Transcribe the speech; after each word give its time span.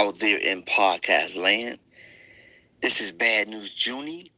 out 0.00 0.18
there 0.18 0.38
in 0.38 0.62
podcast 0.62 1.36
land. 1.36 1.78
This 2.80 3.02
is 3.02 3.12
Bad 3.12 3.48
News 3.48 3.86
Junie 3.86 4.32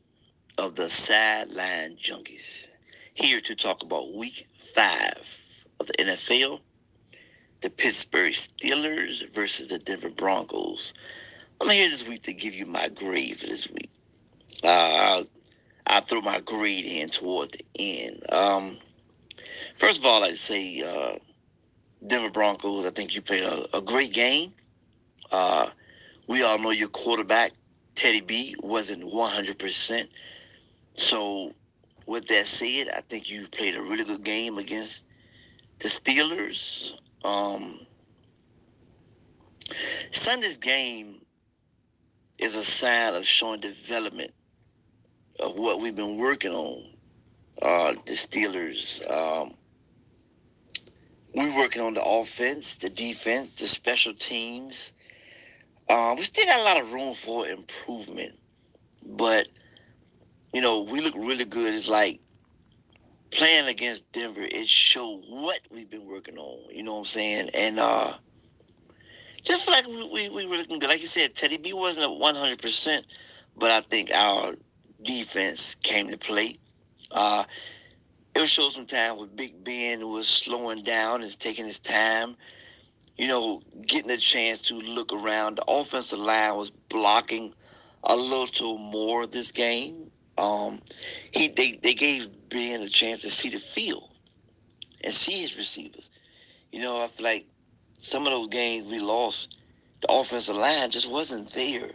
of 0.59 0.74
the 0.74 0.88
Sideline 0.88 1.95
Junkies, 1.95 2.66
here 3.14 3.41
to 3.41 3.55
talk 3.55 3.84
about 3.84 4.12
week 4.12 4.45
five 4.74 5.64
of 5.78 5.86
the 5.86 5.92
NFL. 6.00 6.59
The 7.60 7.70
Pittsburgh 7.70 8.33
Steelers 8.33 9.33
versus 9.33 9.69
the 9.69 9.78
Denver 9.78 10.10
Broncos. 10.10 10.95
I'm 11.60 11.70
here 11.70 11.88
this 11.88 12.08
week 12.08 12.24
to 12.24 12.33
give 12.33 12.55
you 12.55 12.66
my 12.66 12.88
grade 12.88 13.36
for 13.36 13.47
this 13.47 13.70
week. 13.70 13.91
Uh, 14.64 14.66
I'll, 14.66 15.27
I'll 15.86 16.22
my 16.22 16.41
grade 16.41 16.86
in 16.86 17.08
toward 17.08 17.52
the 17.52 17.64
end. 17.78 18.33
Um, 18.33 18.78
first 19.77 20.00
of 20.00 20.06
all, 20.06 20.24
I'd 20.24 20.36
say 20.36 20.83
uh, 20.83 21.19
Denver 22.05 22.30
Broncos, 22.30 22.84
I 22.84 22.91
think 22.91 23.14
you 23.14 23.22
played 23.22 23.44
a, 23.44 23.77
a 23.77 23.80
great 23.80 24.12
game. 24.12 24.52
Uh, 25.32 25.66
we 26.27 26.45
all 26.45 26.59
know 26.59 26.70
your 26.70 26.88
quarterback, 26.88 27.52
Teddy 27.95 28.20
B, 28.20 28.54
wasn't 28.60 29.02
100%. 29.02 30.08
So, 30.92 31.55
with 32.06 32.28
that 32.28 32.44
said, 32.44 32.88
I 32.94 33.00
think 33.00 33.30
you 33.30 33.48
played 33.48 33.75
a 33.75 33.83
really 33.83 34.05
good 34.05 34.22
game 34.22 34.58
against 34.58 35.05
the 35.78 35.88
Steelers. 35.88 36.92
Um, 37.25 37.80
Sunday's 40.10 40.58
game 40.58 41.22
is 42.38 42.56
a 42.56 42.62
sign 42.62 43.14
of 43.14 43.25
showing 43.25 43.60
development 43.60 44.33
of 45.41 45.58
what 45.58 45.80
we've 45.80 45.97
been 45.97 46.19
working 46.19 46.53
on. 46.53 46.91
Uh, 47.60 47.92
the 48.06 48.12
Steelers. 48.12 49.08
Um, 49.10 49.55
we're 51.34 51.56
working 51.56 51.80
on 51.80 51.94
the 51.94 52.05
offense, 52.05 52.77
the 52.77 52.91
defense, 52.91 53.50
the 53.50 53.66
special 53.66 54.12
teams. 54.12 54.92
Um, 55.92 56.16
we 56.16 56.22
still 56.22 56.46
got 56.46 56.60
a 56.60 56.64
lot 56.64 56.80
of 56.80 56.92
room 56.92 57.14
for 57.14 57.46
improvement, 57.46 58.32
but 59.04 59.48
you 60.54 60.62
know 60.62 60.82
we 60.84 61.02
look 61.02 61.14
really 61.14 61.44
good. 61.44 61.74
It's 61.74 61.90
like 61.90 62.20
playing 63.30 63.66
against 63.66 64.10
Denver. 64.12 64.42
It 64.42 64.68
showed 64.68 65.22
what 65.28 65.60
we've 65.70 65.90
been 65.90 66.06
working 66.06 66.38
on. 66.38 66.74
You 66.74 66.82
know 66.82 66.94
what 66.94 67.00
I'm 67.00 67.04
saying? 67.06 67.50
And 67.54 67.78
uh, 67.78 68.14
just 69.42 69.68
like 69.68 69.86
we, 69.86 70.08
we, 70.08 70.28
we 70.30 70.46
were 70.46 70.56
looking 70.56 70.78
good. 70.78 70.88
Like 70.88 71.00
you 71.00 71.06
said, 71.06 71.34
Teddy 71.34 71.58
B 71.58 71.74
wasn't 71.74 72.04
at 72.04 72.16
100, 72.18 72.62
percent 72.62 73.06
but 73.56 73.70
I 73.70 73.82
think 73.82 74.10
our 74.14 74.54
defense 75.02 75.74
came 75.74 76.08
to 76.10 76.18
play. 76.18 76.58
Uh, 77.10 77.44
it 78.34 78.40
was 78.40 78.50
show 78.50 78.70
some 78.70 78.86
time 78.86 79.18
with 79.18 79.36
Big 79.36 79.62
Ben 79.62 80.08
was 80.08 80.26
slowing 80.26 80.82
down 80.82 81.22
and 81.22 81.38
taking 81.38 81.66
his 81.66 81.78
time. 81.78 82.36
You 83.16 83.28
know, 83.28 83.62
getting 83.86 84.10
a 84.10 84.16
chance 84.16 84.62
to 84.62 84.74
look 84.74 85.12
around. 85.12 85.56
The 85.56 85.64
offensive 85.68 86.18
line 86.18 86.56
was 86.56 86.70
blocking 86.70 87.54
a 88.04 88.16
little 88.16 88.78
more 88.78 89.24
of 89.24 89.30
this 89.30 89.52
game. 89.52 90.10
Um, 90.38 90.80
he 91.32 91.48
they, 91.48 91.78
they 91.82 91.94
gave 91.94 92.28
Ben 92.48 92.82
a 92.82 92.88
chance 92.88 93.22
to 93.22 93.30
see 93.30 93.50
the 93.50 93.59
field 93.59 94.10
and 95.04 95.12
see 95.12 95.42
his 95.42 95.59
receivers. 95.59 96.10
You 96.72 96.81
know, 96.81 97.04
I 97.04 97.06
feel 97.09 97.25
like 97.25 97.47
some 97.98 98.26
of 98.26 98.32
those 98.32 98.48
games 98.48 98.91
we 98.91 98.98
lost, 98.98 99.58
the 100.00 100.10
offensive 100.10 100.56
line 100.56 100.91
just 100.91 101.10
wasn't 101.10 101.50
there. 101.53 101.91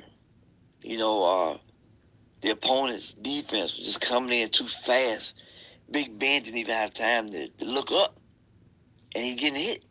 You 0.81 0.97
know, 0.97 1.23
uh, 1.23 1.57
the 2.41 2.51
opponent's 2.51 3.13
defense 3.13 3.77
was 3.77 3.87
just 3.87 4.01
coming 4.01 4.39
in 4.39 4.49
too 4.49 4.67
fast 4.67 5.41
Big 5.89 6.19
Ben 6.19 6.43
didn't 6.43 6.57
even 6.57 6.75
have 6.75 6.93
time 6.93 7.31
to, 7.31 7.47
to 7.47 7.65
look 7.65 7.91
up, 7.91 8.19
and 9.15 9.23
he 9.23 9.35
getting 9.35 9.59
hit. 9.59 9.85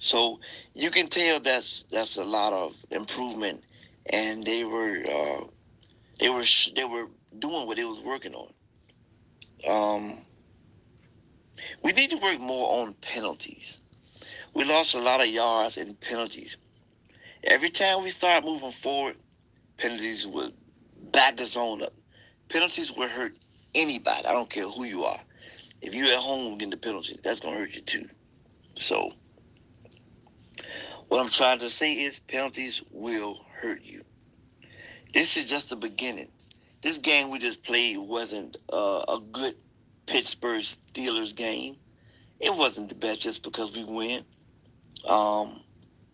So 0.00 0.40
you 0.74 0.90
can 0.90 1.08
tell 1.08 1.40
that's 1.40 1.84
that's 1.90 2.16
a 2.16 2.24
lot 2.24 2.54
of 2.54 2.74
improvement, 2.90 3.62
and 4.06 4.42
they 4.44 4.64
were 4.64 4.96
uh, 5.06 5.44
they 6.18 6.30
were 6.30 6.44
they 6.74 6.84
were 6.84 7.06
doing 7.38 7.66
what 7.66 7.76
they 7.76 7.84
was 7.84 8.00
working 8.00 8.34
on. 8.34 8.48
Um, 9.68 10.18
we 11.84 11.92
need 11.92 12.08
to 12.10 12.16
work 12.16 12.40
more 12.40 12.82
on 12.82 12.94
penalties. 12.94 13.78
We 14.54 14.64
lost 14.64 14.94
a 14.94 15.02
lot 15.02 15.20
of 15.20 15.28
yards 15.28 15.76
in 15.76 15.94
penalties. 15.96 16.56
Every 17.44 17.68
time 17.68 18.02
we 18.02 18.08
start 18.08 18.42
moving 18.42 18.72
forward, 18.72 19.16
penalties 19.76 20.26
would 20.26 20.54
back 21.12 21.36
the 21.36 21.44
zone 21.44 21.82
up. 21.82 21.92
Penalties 22.48 22.90
would 22.96 23.10
hurt 23.10 23.36
anybody. 23.74 24.26
I 24.26 24.32
don't 24.32 24.48
care 24.48 24.66
who 24.66 24.84
you 24.84 25.04
are. 25.04 25.20
If 25.82 25.94
you're 25.94 26.10
at 26.10 26.20
home 26.20 26.54
getting 26.56 26.70
the 26.70 26.78
penalty, 26.78 27.20
that's 27.22 27.40
gonna 27.40 27.58
hurt 27.58 27.74
you 27.74 27.82
too. 27.82 28.08
So 28.76 29.12
what 31.10 31.20
I'm 31.20 31.30
trying 31.30 31.58
to 31.58 31.68
say 31.68 31.92
is 31.92 32.18
penalties 32.20 32.82
will 32.90 33.44
hurt 33.60 33.82
you. 33.82 34.02
This 35.12 35.36
is 35.36 35.44
just 35.44 35.68
the 35.68 35.76
beginning. 35.76 36.28
This 36.80 36.96
game 36.96 37.30
we 37.30 37.38
just 37.38 37.62
played 37.62 37.98
wasn't 37.98 38.56
uh, 38.72 39.02
a 39.06 39.20
good 39.30 39.54
Pittsburgh 40.06 40.62
Steelers 40.62 41.36
game. 41.36 41.76
It 42.40 42.54
wasn't 42.56 42.88
the 42.88 42.94
best 42.94 43.20
just 43.20 43.42
because 43.42 43.76
we 43.76 43.84
win. 43.84 44.24
Um, 45.06 45.60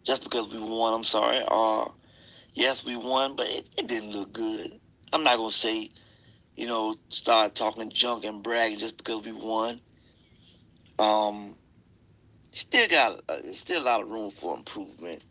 just 0.03 0.25
because 0.25 0.53
we 0.53 0.59
won, 0.59 0.95
I'm 0.95 1.05
sorry. 1.05 1.45
Uh, 1.47 1.85
yes, 2.55 2.85
we 2.85 2.97
won, 2.97 3.37
but 3.37 3.47
it, 3.47 3.69
it 3.79 3.87
didn't 3.87 4.11
look 4.11 4.33
good. 4.33 4.81
I'm 5.13 5.23
not 5.23 5.37
gonna 5.37 5.53
say 5.53 5.91
you 6.57 6.67
know, 6.67 6.97
start 7.11 7.55
talking 7.55 7.91
junk 7.91 8.25
and 8.25 8.43
bragging 8.43 8.79
just 8.79 8.97
because 8.97 9.23
we 9.23 9.33
won. 9.33 9.79
Um, 10.99 11.55
still 12.57 12.89
got 12.89 13.21
uh, 13.29 13.39
still 13.53 13.83
a 13.83 13.85
lot 13.85 14.03
of 14.03 14.09
room 14.09 14.31
for 14.31 14.57
improvement. 14.57 15.23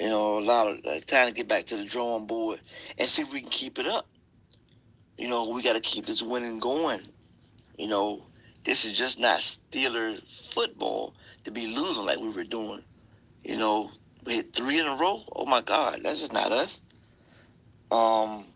You 0.00 0.08
know, 0.08 0.38
a 0.38 0.40
lot 0.40 0.68
of 0.68 0.84
uh, 0.84 1.00
time 1.06 1.28
to 1.28 1.34
get 1.34 1.48
back 1.48 1.66
to 1.66 1.76
the 1.76 1.84
drawing 1.84 2.26
board 2.26 2.60
and 2.98 3.08
see 3.08 3.22
if 3.22 3.32
we 3.32 3.40
can 3.40 3.50
keep 3.50 3.78
it 3.78 3.86
up. 3.86 4.06
You 5.18 5.28
know, 5.28 5.50
we 5.50 5.62
got 5.62 5.74
to 5.74 5.80
keep 5.80 6.06
this 6.06 6.22
winning 6.22 6.58
going. 6.58 7.00
You 7.78 7.88
know, 7.88 8.26
this 8.64 8.84
is 8.84 8.96
just 8.96 9.20
not 9.20 9.40
Steeler 9.40 10.20
football 10.28 11.14
to 11.44 11.50
be 11.50 11.66
losing 11.68 12.04
like 12.04 12.18
we 12.18 12.30
were 12.30 12.44
doing. 12.44 12.82
You 13.44 13.58
know, 13.58 13.90
we 14.24 14.36
hit 14.36 14.54
three 14.54 14.80
in 14.80 14.86
a 14.86 14.96
row. 14.96 15.22
Oh 15.36 15.46
my 15.46 15.60
God, 15.60 16.00
that's 16.02 16.20
just 16.20 16.32
not 16.32 16.50
us. 16.50 16.80
Um, 17.90 18.46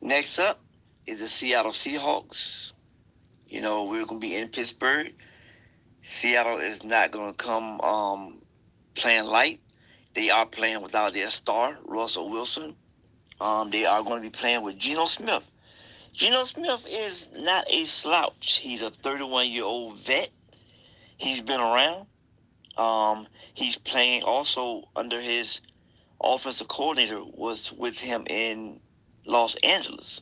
Next 0.00 0.38
up 0.38 0.60
is 1.06 1.18
the 1.18 1.26
Seattle 1.26 1.72
Seahawks. 1.72 2.72
You 3.48 3.60
know, 3.60 3.84
we're 3.84 4.04
going 4.06 4.20
to 4.20 4.26
be 4.26 4.36
in 4.36 4.48
Pittsburgh. 4.48 5.12
Seattle 6.02 6.58
is 6.58 6.84
not 6.84 7.10
going 7.10 7.32
to 7.32 7.36
come 7.36 7.80
um, 7.80 8.40
playing 8.94 9.24
light. 9.24 9.60
They 10.14 10.30
are 10.30 10.46
playing 10.46 10.82
without 10.82 11.12
their 11.12 11.28
star, 11.28 11.78
Russell 11.84 12.28
Wilson. 12.28 12.74
Um, 13.40 13.70
they 13.70 13.84
are 13.84 14.02
going 14.02 14.22
to 14.22 14.28
be 14.28 14.36
playing 14.36 14.62
with 14.62 14.78
Geno 14.78 15.06
Smith. 15.06 15.48
Geno 16.12 16.44
Smith 16.44 16.86
is 16.88 17.32
not 17.32 17.64
a 17.70 17.84
slouch. 17.84 18.56
He's 18.56 18.82
a 18.82 18.90
31 18.90 19.48
year 19.50 19.64
old 19.64 19.96
vet. 19.98 20.30
He's 21.16 21.42
been 21.42 21.60
around. 21.60 22.06
Um, 22.76 23.26
he's 23.54 23.76
playing 23.76 24.22
also 24.22 24.88
under 24.96 25.20
his 25.20 25.60
offensive 26.20 26.68
coordinator 26.68 27.22
was 27.24 27.72
with 27.72 27.98
him 27.98 28.24
in 28.28 28.80
Los 29.26 29.56
Angeles. 29.56 30.20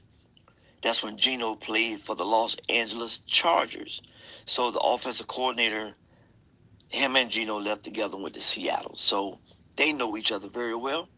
That's 0.87 1.03
when 1.03 1.17
Geno 1.17 1.57
played 1.57 1.99
for 1.99 2.15
the 2.15 2.25
Los 2.25 2.57
Angeles 2.69 3.19
Chargers. 3.27 4.01
So 4.45 4.71
the 4.71 4.79
offensive 4.79 5.27
coordinator, 5.27 5.97
him 6.91 7.17
and 7.17 7.29
Geno 7.29 7.59
left 7.59 7.83
together 7.83 8.17
with 8.17 8.35
the 8.35 8.41
Seattle. 8.41 8.95
So 8.95 9.41
they 9.75 9.93
know 9.93 10.17
each 10.17 10.31
other 10.31 10.47
very 10.49 10.77
well. 10.77 11.09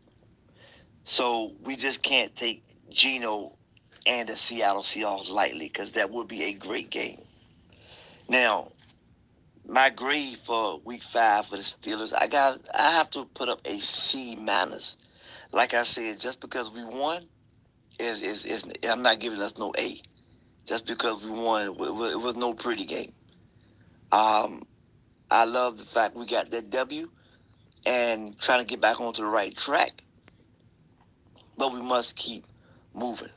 So 1.05 1.53
we 1.61 1.77
just 1.77 2.03
can't 2.03 2.35
take 2.35 2.65
Geno 2.89 3.59
and 4.07 4.31
the 4.31 4.37
Seattle 4.37 4.85
Seahawks 4.85 5.29
lightly 5.29 5.67
because 5.69 5.93
that 5.93 6.11
would 6.11 6.29
be 6.29 6.45
a 6.45 6.55
great 6.55 6.89
game. 6.89 7.21
Now, 8.27 8.73
my 9.67 9.91
grade 9.91 10.39
for 10.39 10.81
week 10.83 11.03
five 11.03 11.45
for 11.45 11.57
the 11.57 11.63
Steelers, 11.63 12.15
I 12.19 12.27
got 12.27 12.59
I 12.75 12.93
have 12.93 13.11
to 13.11 13.27
put 13.27 13.51
up 13.51 13.61
a 13.67 13.77
C 13.77 14.35
minus. 14.35 14.97
Like 15.53 15.75
I 15.75 15.83
said, 15.83 16.23
just 16.23 16.41
because 16.41 16.73
we 16.73 16.87
won 16.87 17.27
is, 17.99 18.23
is, 18.23 18.45
is 18.45 18.65
I'm 18.89 19.03
not 19.03 19.21
giving 19.21 19.41
us 19.41 19.59
no 19.59 19.73
A, 19.79 19.97
just 20.67 20.87
because 20.87 21.25
we 21.25 21.31
won. 21.31 21.67
It 21.67 21.77
was 21.77 22.37
no 22.37 22.55
pretty 22.55 22.85
game. 22.85 23.13
Um, 24.13 24.63
I 25.31 25.45
love 25.45 25.79
the 25.79 25.85
fact 25.85 26.15
we 26.15 26.27
got 26.27 26.51
that 26.51 26.71
W, 26.71 27.11
and 27.85 28.39
trying 28.39 28.61
to 28.61 28.67
get 28.67 28.81
back 28.81 29.01
onto 29.01 29.23
the 29.23 29.29
right 29.29 29.57
track. 29.57 30.03
But 31.57 31.73
we 31.73 31.83
must 31.83 32.17
keep 32.17 32.47
moving, 32.95 33.29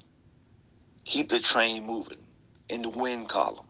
keep 1.05 1.29
the 1.29 1.39
train 1.39 1.85
moving 1.85 2.19
in 2.69 2.83
the 2.83 2.89
win 2.89 3.25
column. 3.25 3.65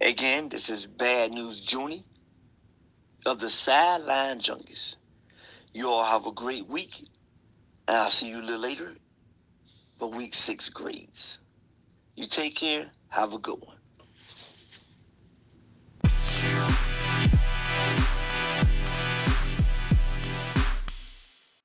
Again, 0.00 0.48
this 0.48 0.70
is 0.70 0.86
Bad 0.86 1.32
News 1.32 1.72
Junie 1.72 2.04
of 3.24 3.40
the 3.40 3.50
Sideline 3.50 4.38
Junkies. 4.38 4.96
You 5.72 5.88
all 5.88 6.04
have 6.04 6.26
a 6.26 6.32
great 6.32 6.68
week, 6.68 7.00
and 7.88 7.96
I'll 7.96 8.10
see 8.10 8.28
you 8.28 8.40
a 8.40 8.42
little 8.42 8.60
later 8.60 8.94
for 9.96 10.10
week 10.10 10.34
six 10.34 10.68
grades. 10.68 11.40
You 12.14 12.26
take 12.26 12.56
care. 12.56 12.90
Have 13.08 13.34
a 13.34 13.38
good 13.38 13.58
one. 13.60 13.78